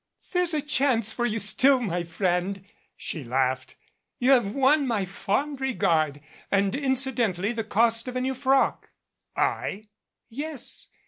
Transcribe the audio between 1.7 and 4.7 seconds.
my friend," she laughed. "You have